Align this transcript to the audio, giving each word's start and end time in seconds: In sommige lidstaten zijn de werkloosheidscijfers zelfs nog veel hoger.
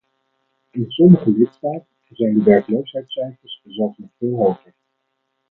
In 0.71 0.89
sommige 0.91 1.31
lidstaten 1.31 1.87
zijn 2.11 2.33
de 2.37 2.43
werkloosheidscijfers 2.43 3.61
zelfs 3.65 3.97
nog 3.97 4.09
veel 4.17 4.35
hoger. 4.35 4.73